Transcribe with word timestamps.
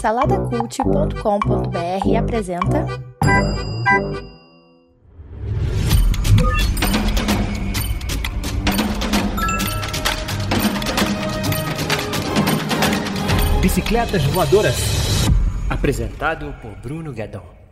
Saladacult.com.br 0.00 2.16
apresenta. 2.18 2.84
Bicicletas 13.60 14.26
Voadoras. 14.32 15.28
Apresentado 15.70 16.52
por 16.60 16.74
Bruno 16.82 17.12
Guedon. 17.12 17.62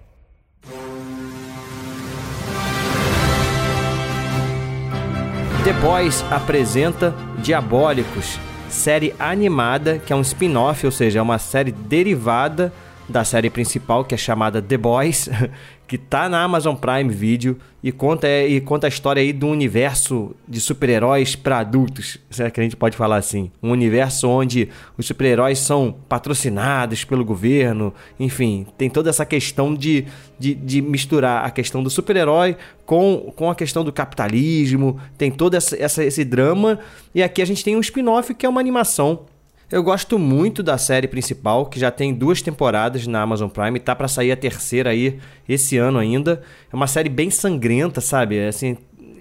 The 5.64 5.72
Boys 5.74 6.24
apresenta 6.30 7.12
Diabólicos, 7.42 8.38
série 8.70 9.14
animada 9.18 9.98
que 9.98 10.12
é 10.12 10.16
um 10.16 10.20
spin-off, 10.20 10.84
ou 10.86 10.92
seja, 10.92 11.18
é 11.18 11.22
uma 11.22 11.38
série 11.38 11.72
derivada 11.72 12.72
da 13.10 13.24
série 13.24 13.50
principal 13.50 14.04
que 14.04 14.14
é 14.14 14.18
chamada 14.18 14.62
The 14.62 14.78
Boys, 14.78 15.28
que 15.86 15.98
tá 15.98 16.28
na 16.28 16.42
Amazon 16.42 16.76
Prime 16.76 17.12
Video 17.12 17.58
e 17.82 17.90
conta, 17.90 18.28
e 18.28 18.60
conta 18.60 18.86
a 18.86 18.88
história 18.88 19.20
aí 19.20 19.32
do 19.32 19.48
universo 19.48 20.36
de 20.46 20.60
super-heróis 20.60 21.34
para 21.34 21.58
adultos. 21.58 22.18
Será 22.30 22.48
que 22.50 22.60
a 22.60 22.62
gente 22.62 22.76
pode 22.76 22.96
falar 22.96 23.16
assim? 23.16 23.50
Um 23.60 23.72
universo 23.72 24.28
onde 24.28 24.68
os 24.96 25.06
super-heróis 25.06 25.58
são 25.58 25.96
patrocinados 26.08 27.02
pelo 27.02 27.24
governo, 27.24 27.92
enfim, 28.20 28.66
tem 28.78 28.88
toda 28.88 29.10
essa 29.10 29.26
questão 29.26 29.74
de, 29.74 30.06
de, 30.38 30.54
de 30.54 30.80
misturar 30.80 31.44
a 31.44 31.50
questão 31.50 31.82
do 31.82 31.90
super-herói 31.90 32.56
com, 32.86 33.32
com 33.34 33.50
a 33.50 33.54
questão 33.54 33.82
do 33.82 33.92
capitalismo, 33.92 35.00
tem 35.18 35.30
todo 35.30 35.54
essa, 35.54 35.76
essa, 35.76 36.04
esse 36.04 36.24
drama. 36.24 36.78
E 37.12 37.22
aqui 37.22 37.42
a 37.42 37.44
gente 37.44 37.64
tem 37.64 37.76
um 37.76 37.80
spin-off 37.80 38.32
que 38.32 38.46
é 38.46 38.48
uma 38.48 38.60
animação 38.60 39.26
eu 39.70 39.82
gosto 39.82 40.18
muito 40.18 40.62
da 40.62 40.76
série 40.76 41.06
principal, 41.06 41.66
que 41.66 41.78
já 41.78 41.90
tem 41.90 42.12
duas 42.12 42.42
temporadas 42.42 43.06
na 43.06 43.22
Amazon 43.22 43.48
Prime, 43.48 43.78
tá 43.78 43.94
para 43.94 44.08
sair 44.08 44.32
a 44.32 44.36
terceira 44.36 44.90
aí 44.90 45.18
esse 45.48 45.76
ano 45.76 45.98
ainda. 45.98 46.42
É 46.72 46.76
uma 46.76 46.86
série 46.86 47.08
bem 47.08 47.30
sangrenta, 47.30 48.00
sabe? 48.00 48.36
É, 48.36 48.48
assim, 48.48 48.76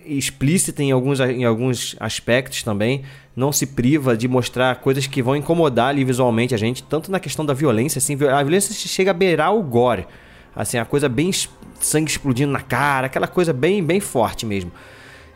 explícita 0.05 0.81
em 0.81 0.91
alguns, 0.91 1.19
em 1.19 1.45
alguns 1.45 1.95
aspectos 1.99 2.63
também. 2.63 3.03
Não 3.35 3.51
se 3.51 3.67
priva 3.67 4.17
de 4.17 4.27
mostrar 4.27 4.75
coisas 4.77 5.05
que 5.05 5.21
vão 5.21 5.35
incomodar 5.35 5.89
ali 5.89 6.03
visualmente 6.03 6.55
a 6.55 6.57
gente, 6.57 6.81
tanto 6.83 7.11
na 7.11 7.19
questão 7.19 7.45
da 7.45 7.53
violência, 7.53 7.99
assim, 7.99 8.15
a 8.15 8.41
violência 8.41 8.73
chega 8.73 9.11
a 9.11 9.13
beirar 9.13 9.53
o 9.53 9.61
gore. 9.61 10.07
Assim, 10.55 10.77
a 10.77 10.83
coisa 10.83 11.07
bem 11.07 11.31
sangue 11.79 12.09
explodindo 12.09 12.51
na 12.51 12.61
cara, 12.61 13.05
aquela 13.05 13.27
coisa 13.27 13.53
bem, 13.53 13.83
bem 13.83 13.99
forte 13.99 14.45
mesmo. 14.45 14.71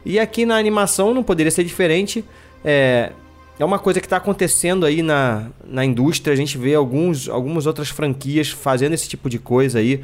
E 0.04 0.20
aqui 0.20 0.46
na 0.46 0.58
animação 0.58 1.14
não 1.14 1.24
poderia 1.24 1.52
ser 1.52 1.64
diferente. 1.64 2.26
É, 2.66 3.12
é 3.60 3.66
uma 3.66 3.78
coisa 3.78 4.00
que 4.00 4.06
está 4.06 4.18
acontecendo 4.18 4.86
aí 4.86 5.02
na, 5.02 5.48
na 5.66 5.86
indústria. 5.86 6.34
A 6.34 6.36
gente 6.36 6.58
vê 6.58 6.74
alguns, 6.74 7.30
algumas 7.30 7.66
outras 7.66 7.90
franquias 7.90 8.50
fazendo 8.50 8.94
esse 8.94 9.08
tipo 9.08 9.30
de 9.30 9.38
coisa 9.38 9.80
aí. 9.80 10.02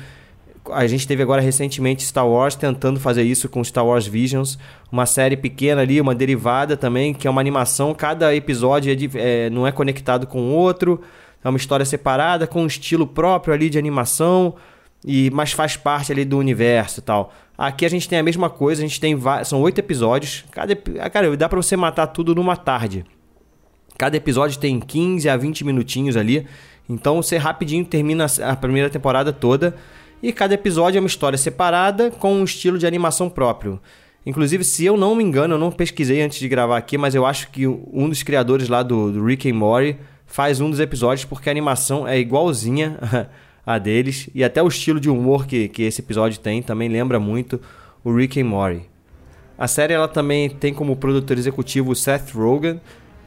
A 0.72 0.86
gente 0.86 1.08
teve 1.08 1.24
agora 1.24 1.42
recentemente 1.42 2.04
Star 2.04 2.28
Wars 2.28 2.54
tentando 2.54 3.00
fazer 3.00 3.24
isso 3.24 3.50
com 3.50 3.64
Star 3.64 3.86
Wars 3.86 4.06
Visions, 4.06 4.60
uma 4.92 5.06
série 5.06 5.36
pequena 5.36 5.82
ali, 5.82 6.00
uma 6.00 6.14
derivada 6.14 6.78
também, 6.78 7.12
que 7.14 7.28
é 7.28 7.32
uma 7.32 7.42
animação. 7.42 7.94
Cada 7.94 8.36
episódio 8.36 8.92
é 8.92 8.96
de, 8.96 9.10
é, 9.16 9.50
não 9.50 9.66
é 9.66 9.72
conectado 9.72 10.28
com 10.28 10.42
o 10.42 10.52
outro, 10.52 11.02
é 11.44 11.50
uma 11.50 11.58
história 11.58 11.86
separada, 11.86 12.46
com 12.46 12.62
um 12.62 12.68
estilo 12.68 13.08
próprio 13.08 13.54
ali 13.54 13.68
de 13.68 13.80
animação, 13.80 14.54
e 15.04 15.32
mas 15.32 15.54
faz 15.54 15.76
parte 15.76 16.12
ali 16.12 16.24
do 16.24 16.38
universo 16.38 17.00
e 17.00 17.04
tal. 17.04 17.34
Aqui 17.58 17.84
a 17.84 17.90
gente 17.90 18.08
tem 18.08 18.20
a 18.20 18.24
mesma 18.24 18.50
coisa, 18.50 18.84
a 18.84 18.88
gente 18.88 19.00
tem 19.00 19.18
são 19.46 19.62
oito 19.62 19.80
episódios. 19.80 20.46
Cada, 20.52 20.76
cara, 21.10 21.36
dá 21.36 21.50
para 21.50 21.58
você 21.58 21.76
matar 21.76 22.08
tudo 22.08 22.36
numa 22.36 22.56
tarde. 22.56 23.06
Cada 24.00 24.16
episódio 24.16 24.58
tem 24.58 24.80
15 24.80 25.28
a 25.28 25.36
20 25.36 25.66
minutinhos 25.66 26.16
ali. 26.16 26.48
Então 26.90 27.22
você 27.22 27.36
rapidinho 27.36 27.84
termina 27.84 28.28
a 28.46 28.56
primeira 28.56 28.90
temporada 28.90 29.34
toda. 29.34 29.76
E 30.24 30.32
cada 30.32 30.54
episódio 30.54 30.98
é 30.98 31.02
uma 31.02 31.08
história 31.08 31.38
separada 31.38 32.10
com 32.10 32.34
um 32.34 32.46
estilo 32.46 32.78
de 32.78 32.88
animação 32.88 33.30
próprio. 33.30 33.78
Inclusive, 34.26 34.64
se 34.64 34.86
eu 34.86 34.96
não 34.96 35.16
me 35.16 35.22
engano, 35.22 35.56
eu 35.56 35.58
não 35.58 35.70
pesquisei 35.70 36.22
antes 36.22 36.40
de 36.40 36.48
gravar 36.48 36.78
aqui, 36.78 36.98
mas 36.98 37.14
eu 37.14 37.26
acho 37.26 37.52
que 37.52 37.68
um 37.68 38.08
dos 38.08 38.24
criadores 38.24 38.70
lá 38.70 38.84
do, 38.84 39.12
do 39.12 39.26
Rick 39.26 39.52
and 39.52 39.56
Morty 39.56 39.98
faz 40.26 40.62
um 40.62 40.70
dos 40.70 40.80
episódios 40.80 41.26
porque 41.26 41.50
a 41.50 41.52
animação 41.52 42.08
é 42.08 42.18
igualzinha 42.18 42.98
a 43.66 43.78
deles. 43.78 44.30
E 44.34 44.46
até 44.46 44.64
o 44.64 44.68
estilo 44.70 45.02
de 45.02 45.10
humor 45.10 45.46
que, 45.46 45.68
que 45.68 45.84
esse 45.84 46.00
episódio 46.00 46.40
tem 46.40 46.62
também 46.62 46.88
lembra 46.88 47.20
muito 47.20 47.60
o 48.02 48.16
Rick 48.16 48.40
and 48.40 48.46
Morty. 48.46 48.82
A 49.58 49.68
série 49.68 49.92
ela 49.92 50.08
também 50.08 50.50
tem 50.50 50.74
como 50.74 50.96
produtor 50.96 51.38
executivo 51.38 51.94
Seth 51.94 52.32
Rogen, 52.34 52.80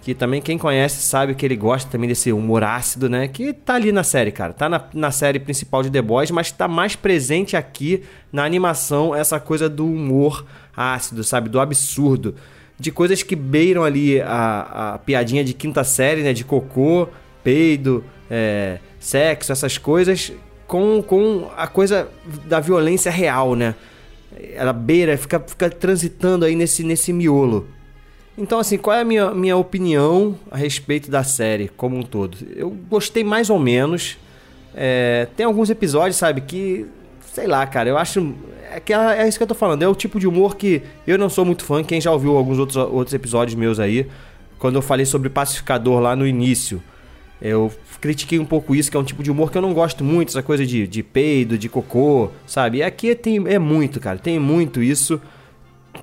que 0.02 0.14
também 0.14 0.42
quem 0.42 0.58
conhece 0.58 1.00
sabe 1.00 1.32
que 1.32 1.46
ele 1.46 1.54
gosta 1.54 1.88
também 1.88 2.08
desse 2.08 2.32
humor 2.32 2.64
ácido, 2.64 3.08
né? 3.08 3.28
Que 3.28 3.52
tá 3.52 3.74
ali 3.74 3.92
na 3.92 4.02
série, 4.02 4.32
cara. 4.32 4.52
Tá 4.52 4.68
na, 4.68 4.84
na 4.92 5.12
série 5.12 5.38
principal 5.38 5.80
de 5.80 5.90
The 5.90 6.02
Boys, 6.02 6.32
mas 6.32 6.50
tá 6.50 6.66
mais 6.66 6.96
presente 6.96 7.56
aqui 7.56 8.02
na 8.32 8.44
animação 8.44 9.14
essa 9.14 9.38
coisa 9.38 9.68
do 9.68 9.86
humor 9.86 10.44
ácido, 10.76 11.22
sabe? 11.22 11.48
Do 11.48 11.60
absurdo. 11.60 12.34
De 12.76 12.90
coisas 12.90 13.22
que 13.22 13.36
beiram 13.36 13.84
ali 13.84 14.20
a, 14.20 14.94
a 14.94 14.98
piadinha 14.98 15.44
de 15.44 15.54
quinta 15.54 15.84
série, 15.84 16.22
né? 16.22 16.32
De 16.32 16.44
cocô, 16.44 17.06
peido, 17.44 18.04
é, 18.28 18.80
sexo, 18.98 19.52
essas 19.52 19.78
coisas, 19.78 20.32
com, 20.66 21.00
com 21.00 21.48
a 21.56 21.68
coisa 21.68 22.08
da 22.46 22.58
violência 22.58 23.12
real, 23.12 23.54
né? 23.54 23.76
Ela 24.52 24.72
beira, 24.72 25.16
fica, 25.16 25.38
fica 25.38 25.70
transitando 25.70 26.44
aí 26.44 26.56
nesse, 26.56 26.82
nesse 26.82 27.12
miolo. 27.12 27.68
Então, 28.36 28.58
assim, 28.58 28.78
qual 28.78 28.96
é 28.96 29.00
a 29.00 29.04
minha, 29.04 29.30
minha 29.32 29.56
opinião 29.56 30.38
a 30.50 30.56
respeito 30.56 31.10
da 31.10 31.22
série 31.22 31.68
como 31.68 31.96
um 31.96 32.02
todo? 32.02 32.38
Eu 32.56 32.70
gostei 32.88 33.22
mais 33.22 33.50
ou 33.50 33.58
menos. 33.58 34.16
É, 34.74 35.28
tem 35.36 35.44
alguns 35.44 35.70
episódios, 35.70 36.16
sabe, 36.16 36.40
que. 36.40 36.86
Sei 37.32 37.46
lá, 37.46 37.66
cara, 37.66 37.88
eu 37.88 37.98
acho. 37.98 38.34
É, 38.70 38.80
que 38.80 38.92
é, 38.92 39.22
é 39.22 39.28
isso 39.28 39.38
que 39.38 39.42
eu 39.42 39.48
tô 39.48 39.54
falando. 39.54 39.82
É 39.82 39.88
o 39.88 39.94
tipo 39.94 40.18
de 40.18 40.26
humor 40.26 40.56
que 40.56 40.82
eu 41.06 41.18
não 41.18 41.28
sou 41.28 41.44
muito 41.44 41.64
fã. 41.64 41.84
Quem 41.84 42.00
já 42.00 42.10
ouviu 42.10 42.36
alguns 42.36 42.58
outros, 42.58 42.76
outros 42.76 43.12
episódios 43.12 43.54
meus 43.54 43.78
aí, 43.78 44.06
quando 44.58 44.76
eu 44.76 44.82
falei 44.82 45.04
sobre 45.04 45.28
Pacificador 45.28 46.00
lá 46.00 46.16
no 46.16 46.26
início, 46.26 46.82
eu 47.40 47.70
critiquei 48.00 48.38
um 48.38 48.44
pouco 48.44 48.74
isso, 48.74 48.90
que 48.90 48.96
é 48.96 49.00
um 49.00 49.04
tipo 49.04 49.22
de 49.22 49.30
humor 49.30 49.50
que 49.50 49.58
eu 49.58 49.62
não 49.62 49.74
gosto 49.74 50.02
muito, 50.02 50.30
essa 50.30 50.42
coisa 50.42 50.64
de, 50.66 50.86
de 50.86 51.02
peido, 51.02 51.58
de 51.58 51.68
cocô, 51.68 52.30
sabe? 52.46 52.78
E 52.78 52.82
aqui 52.82 53.14
tem, 53.14 53.42
é 53.46 53.58
muito, 53.58 54.00
cara, 54.00 54.18
tem 54.18 54.38
muito 54.38 54.82
isso 54.82 55.20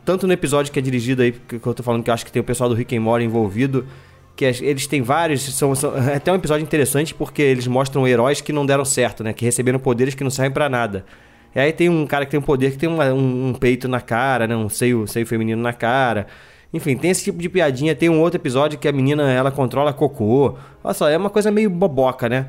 tanto 0.05 0.27
no 0.27 0.33
episódio 0.33 0.71
que 0.71 0.79
é 0.79 0.81
dirigido 0.81 1.21
aí, 1.21 1.31
que 1.31 1.55
eu 1.65 1.73
tô 1.73 1.83
falando 1.83 2.03
que 2.03 2.09
eu 2.09 2.13
acho 2.13 2.25
que 2.25 2.31
tem 2.31 2.41
o 2.41 2.45
pessoal 2.45 2.69
do 2.69 2.75
Rick 2.75 2.95
and 2.95 3.01
Morty 3.01 3.25
envolvido, 3.25 3.85
que 4.35 4.45
eles 4.45 4.87
têm 4.87 5.01
vários, 5.01 5.41
são, 5.41 5.75
são, 5.75 5.97
é 5.97 6.15
até 6.15 6.31
um 6.31 6.35
episódio 6.35 6.63
interessante 6.63 7.13
porque 7.13 7.41
eles 7.41 7.67
mostram 7.67 8.07
heróis 8.07 8.39
que 8.39 8.53
não 8.53 8.65
deram 8.65 8.85
certo, 8.85 9.23
né? 9.23 9.33
Que 9.33 9.43
receberam 9.43 9.79
poderes 9.79 10.15
que 10.15 10.23
não 10.23 10.31
servem 10.31 10.53
para 10.53 10.69
nada. 10.69 11.05
E 11.53 11.59
aí 11.59 11.73
tem 11.73 11.89
um 11.89 12.05
cara 12.07 12.25
que 12.25 12.31
tem 12.31 12.39
um 12.39 12.43
poder 12.43 12.71
que 12.71 12.77
tem 12.77 12.88
uma, 12.88 13.05
um, 13.11 13.49
um, 13.49 13.53
peito 13.53 13.88
na 13.88 13.99
cara, 13.99 14.47
né? 14.47 14.55
Um 14.55 14.69
seio, 14.69 15.05
seio 15.07 15.25
feminino 15.25 15.61
na 15.61 15.73
cara. 15.73 16.27
Enfim, 16.73 16.95
tem 16.95 17.11
esse 17.11 17.23
tipo 17.23 17.39
de 17.39 17.49
piadinha. 17.49 17.95
Tem 17.95 18.07
um 18.07 18.19
outro 18.21 18.39
episódio 18.39 18.77
que 18.79 18.88
a 18.88 18.91
menina, 18.91 19.29
ela 19.31 19.51
controla 19.51 19.91
cocô. 19.91 20.55
Olha 20.83 20.93
só, 20.93 21.09
é 21.09 21.17
uma 21.17 21.29
coisa 21.29 21.51
meio 21.51 21.69
boboca, 21.69 22.29
né? 22.29 22.45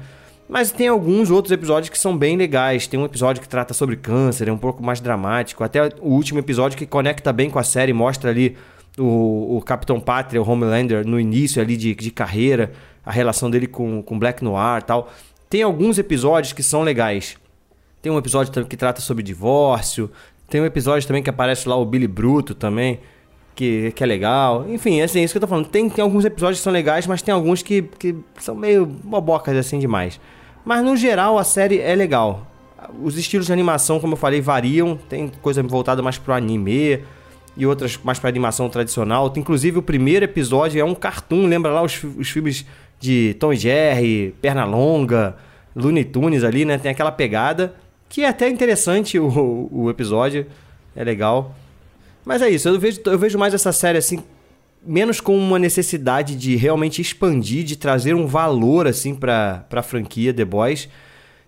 Mas 0.50 0.72
tem 0.72 0.88
alguns 0.88 1.30
outros 1.30 1.52
episódios 1.52 1.88
que 1.88 1.96
são 1.96 2.18
bem 2.18 2.36
legais. 2.36 2.88
Tem 2.88 2.98
um 2.98 3.04
episódio 3.04 3.40
que 3.40 3.48
trata 3.48 3.72
sobre 3.72 3.94
câncer, 3.94 4.48
é 4.48 4.52
um 4.52 4.58
pouco 4.58 4.82
mais 4.82 5.00
dramático. 5.00 5.62
Até 5.62 5.84
o 6.00 6.08
último 6.08 6.40
episódio 6.40 6.76
que 6.76 6.84
conecta 6.84 7.32
bem 7.32 7.48
com 7.48 7.60
a 7.60 7.62
série, 7.62 7.92
mostra 7.92 8.30
ali 8.30 8.56
o, 8.98 9.58
o 9.58 9.62
Capitão 9.62 10.00
Pátria, 10.00 10.42
o 10.42 10.50
Homelander, 10.50 11.06
no 11.06 11.20
início 11.20 11.62
ali 11.62 11.76
de, 11.76 11.94
de 11.94 12.10
carreira, 12.10 12.72
a 13.06 13.12
relação 13.12 13.48
dele 13.48 13.68
com, 13.68 14.02
com 14.02 14.18
Black 14.18 14.42
Noir 14.42 14.80
e 14.80 14.84
tal. 14.84 15.08
Tem 15.48 15.62
alguns 15.62 16.00
episódios 16.00 16.52
que 16.52 16.64
são 16.64 16.82
legais. 16.82 17.36
Tem 18.02 18.10
um 18.10 18.18
episódio 18.18 18.66
que 18.66 18.76
trata 18.76 19.00
sobre 19.00 19.22
divórcio. 19.22 20.10
Tem 20.48 20.60
um 20.60 20.66
episódio 20.66 21.06
também 21.06 21.22
que 21.22 21.30
aparece 21.30 21.68
lá 21.68 21.76
o 21.76 21.84
Billy 21.84 22.08
Bruto 22.08 22.56
também, 22.56 22.98
que, 23.54 23.92
que 23.92 24.02
é 24.02 24.06
legal. 24.06 24.66
Enfim, 24.68 25.00
assim, 25.00 25.20
é 25.20 25.22
isso 25.22 25.32
que 25.32 25.38
eu 25.38 25.42
tô 25.42 25.46
falando. 25.46 25.68
Tem, 25.68 25.88
tem 25.88 26.02
alguns 26.02 26.24
episódios 26.24 26.58
que 26.58 26.64
são 26.64 26.72
legais, 26.72 27.06
mas 27.06 27.22
tem 27.22 27.32
alguns 27.32 27.62
que, 27.62 27.82
que 27.82 28.16
são 28.40 28.56
meio 28.56 28.84
bobocas 28.84 29.56
assim 29.56 29.78
demais. 29.78 30.18
Mas 30.64 30.84
no 30.84 30.96
geral 30.96 31.38
a 31.38 31.44
série 31.44 31.78
é 31.78 31.94
legal. 31.94 32.46
Os 33.02 33.16
estilos 33.16 33.46
de 33.46 33.52
animação, 33.52 34.00
como 34.00 34.14
eu 34.14 34.16
falei, 34.16 34.40
variam. 34.40 34.96
Tem 35.08 35.30
coisa 35.40 35.62
voltada 35.62 36.02
mais 36.02 36.18
pro 36.18 36.32
anime 36.32 37.02
e 37.56 37.66
outras 37.66 37.98
mais 38.02 38.18
para 38.18 38.28
animação 38.28 38.68
tradicional. 38.68 39.32
Inclusive 39.36 39.78
o 39.78 39.82
primeiro 39.82 40.24
episódio 40.24 40.80
é 40.80 40.84
um 40.84 40.94
cartoon, 40.94 41.46
lembra 41.46 41.70
lá 41.72 41.82
os, 41.82 42.02
os 42.16 42.30
filmes 42.30 42.64
de 42.98 43.34
Tom 43.38 43.52
e 43.52 43.56
Jerry, 43.56 44.34
Pernalonga, 44.40 45.36
Looney 45.74 46.04
Tunes 46.04 46.44
ali, 46.44 46.64
né? 46.64 46.78
Tem 46.78 46.90
aquela 46.90 47.12
pegada 47.12 47.74
que 48.08 48.22
é 48.22 48.28
até 48.28 48.48
interessante 48.48 49.18
o, 49.18 49.68
o 49.70 49.88
episódio, 49.88 50.46
é 50.96 51.04
legal. 51.04 51.54
Mas 52.24 52.42
é 52.42 52.50
isso, 52.50 52.68
eu 52.68 52.78
vejo, 52.78 53.00
eu 53.06 53.18
vejo 53.18 53.38
mais 53.38 53.54
essa 53.54 53.72
série 53.72 53.96
assim 53.96 54.22
menos 54.86 55.20
com 55.20 55.36
uma 55.36 55.58
necessidade 55.58 56.34
de 56.34 56.56
realmente 56.56 57.00
expandir, 57.00 57.64
de 57.64 57.76
trazer 57.76 58.14
um 58.14 58.26
valor 58.26 58.86
assim 58.86 59.14
para 59.14 59.64
a 59.70 59.82
franquia 59.82 60.32
The 60.32 60.44
Boys. 60.44 60.88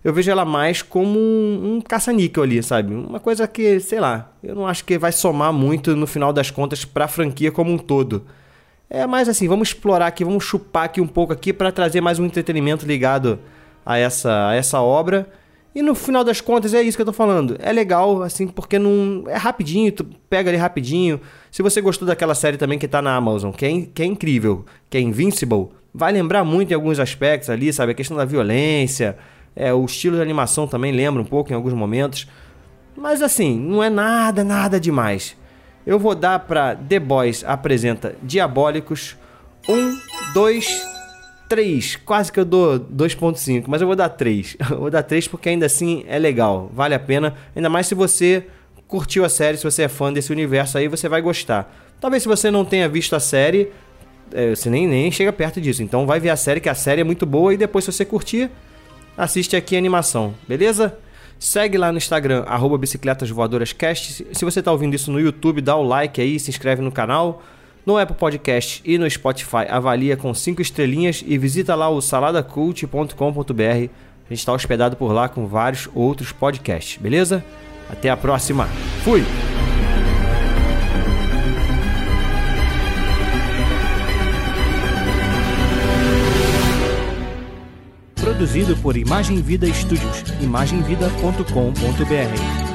Eu 0.05 0.12
vejo 0.12 0.31
ela 0.31 0.44
mais 0.44 0.82
como 0.82 1.19
um, 1.19 1.76
um 1.76 1.81
caça-níquel 1.81 2.43
ali, 2.43 2.62
sabe? 2.62 2.93
Uma 2.93 3.20
coisa 3.20 3.46
que, 3.46 3.79
sei 3.79 4.00
lá, 4.00 4.32
eu 4.43 4.55
não 4.55 4.67
acho 4.67 4.84
que 4.84 4.99
vai 4.99 5.12
somar 5.12 5.52
muito 5.52 5.94
no 5.94 6.06
final 6.06 6.32
das 6.32 6.50
contas 6.50 6.84
para 6.84 7.05
a 7.05 7.08
franquia 7.08 7.52
como 7.52 7.73
um 7.73 7.79
todo. 7.79 8.26
É 8.90 9.06
mais 9.06 9.29
assim, 9.29 9.46
vamos 9.46 9.69
explorar 9.69 10.08
aqui, 10.08 10.25
vamos 10.25 10.44
chupar 10.44 10.84
aqui 10.84 11.00
um 11.00 11.06
pouco 11.06 11.32
aqui 11.32 11.52
para 11.52 11.70
trazer 11.70 12.00
mais 12.00 12.19
um 12.19 12.26
entretenimento 12.26 12.84
ligado 12.84 13.38
a 13.87 13.96
essa, 13.96 14.49
a 14.49 14.55
essa 14.55 14.81
obra. 14.81 15.29
E 15.75 15.83
no 15.83 15.95
final 15.95 16.23
das 16.23 16.41
contas 16.41 16.75
é 16.75 16.83
isso 16.83 16.97
que 16.97 17.03
eu 17.03 17.07
tô 17.07 17.13
falando. 17.13 17.57
É 17.59 17.73
legal, 17.73 18.23
assim, 18.23 18.47
porque 18.47 18.79
não. 18.79 19.25
É 19.27 19.37
rapidinho, 19.37 19.91
tu 19.91 20.05
pega 20.29 20.51
ali 20.51 20.59
rapidinho. 20.59 21.21
Se 21.51 21.63
você 21.63 21.81
gostou 21.81 22.07
daquela 22.07 22.35
série 22.35 22.57
também 22.57 22.79
que 22.79 22.87
tá 22.87 23.01
na 23.01 23.17
Amazon, 23.17 23.53
que 23.53 23.65
é, 23.65 23.87
que 23.95 24.03
é 24.03 24.07
incrível, 24.07 24.65
que 24.91 24.99
é 24.99 25.01
Invincible, 25.01 25.69
vai 25.95 26.13
lembrar 26.13 26.45
muito 26.45 26.73
em 26.73 26.75
alguns 26.75 26.99
aspectos 26.99 27.49
ali, 27.49 27.73
sabe? 27.73 27.93
A 27.93 27.95
questão 27.95 28.17
da 28.17 28.25
violência, 28.25 29.17
é, 29.57 29.73
o 29.73 29.85
estilo 29.85 30.17
de 30.17 30.23
animação 30.23 30.67
também 30.67 30.93
lembra 30.93 31.23
um 31.23 31.27
pouco 31.27 31.53
em 31.53 31.57
alguns 31.57 31.73
momentos. 31.73 32.27
Mas 32.97 33.23
assim, 33.23 33.59
não 33.59 33.83
é 33.83 33.89
nada, 33.89 34.45
nada 34.45 34.79
demais. 34.79 35.37
Eu 35.87 35.99
vou 35.99 36.15
dar 36.15 36.39
pra 36.41 36.77
The 36.77 37.01
Boys 37.01 37.45
apresenta 37.45 38.15
Diabólicos. 38.23 39.17
Um, 39.69 39.97
dois, 40.35 40.83
3, 41.53 41.97
quase 41.97 42.33
que 42.33 42.41
eu 42.41 42.47
dou 42.47 42.81
2.5, 42.81 43.65
mas 43.67 43.83
eu 43.83 43.87
vou 43.87 43.95
dar 43.95 44.09
3. 44.09 44.57
Eu 44.71 44.79
vou 44.79 44.91
dar 44.91 45.03
3 45.03 45.29
porque 45.29 45.51
ainda 45.51 45.67
assim 45.67 46.03
é 46.09 46.19
legal, 46.19 46.71
vale 46.73 46.95
a 46.95 46.99
pena, 46.99 47.35
ainda 47.55 47.69
mais 47.69 47.87
se 47.87 47.95
você 47.95 48.47
curtiu 48.89 49.23
a 49.23 49.29
série, 49.29 49.59
se 49.59 49.65
você 49.65 49.83
é 49.83 49.89
fã 49.89 50.11
desse 50.11 50.33
universo 50.33 50.79
aí, 50.79 50.89
você 50.89 51.11
vai 51.11 51.21
gostar. 51.21 51.71
Talvez 52.01 52.23
se 52.23 52.29
você 52.29 52.51
não 52.51 52.65
tenha 52.65 52.89
visto 52.89 53.15
a 53.15 53.21
série, 53.21 53.71
é, 54.33 54.55
você 54.55 54.71
nem, 54.71 54.87
nem 54.87 55.13
chega 55.13 55.31
perto 55.31 55.61
disso. 55.61 55.83
Então 55.83 56.07
vai 56.07 56.19
ver 56.19 56.31
a 56.31 56.37
série, 56.37 56.59
que 56.59 56.71
a 56.71 56.75
série 56.75 57.03
é 57.03 57.05
muito 57.05 57.27
boa, 57.27 57.53
e 57.53 57.59
depois 57.59 57.85
se 57.85 57.93
você 57.93 58.07
curtir, 58.07 58.51
assiste 59.15 59.55
aqui 59.55 59.77
a 59.77 59.79
animação, 59.79 60.35
beleza? 60.49 60.97
Segue 61.39 61.77
lá 61.77 61.93
no 61.93 61.99
Instagram, 61.99 62.45
arroba 62.47 62.79
bicicletasvoadorascast. 62.79 64.27
Se 64.33 64.43
você 64.43 64.61
está 64.61 64.73
ouvindo 64.73 64.95
isso 64.95 65.13
no 65.13 65.21
YouTube, 65.21 65.61
dá 65.61 65.77
o 65.77 65.83
like 65.83 66.19
aí, 66.19 66.41
se 66.41 66.49
inscreve 66.49 66.81
no 66.81 66.91
canal. 66.91 67.43
No 67.84 67.99
Apple 67.99 68.17
Podcast 68.17 68.81
e 68.84 68.96
no 68.96 69.11
Spotify, 69.11 69.67
avalia 69.69 70.17
com 70.17 70.32
5 70.32 70.62
estrelinhas 70.62 71.25
e 71.26 71.37
visita 71.37 71.75
lá 71.75 71.88
o 71.88 72.00
saladacult.com.br. 72.00 73.62
A 73.62 74.29
gente 74.29 74.38
está 74.38 74.52
hospedado 74.52 74.96
por 74.96 75.12
lá 75.12 75.29
com 75.29 75.46
vários 75.46 75.88
outros 75.94 76.31
podcasts, 76.31 77.00
beleza? 77.00 77.44
Até 77.90 78.08
a 78.08 78.17
próxima. 78.17 78.69
Fui! 79.02 79.25
Produzido 88.14 88.76
por 88.76 88.96
Imagem 88.96 89.43
Vida 89.43 89.67
Studios. 89.73 90.23
imagemvida.com.br 90.40 92.72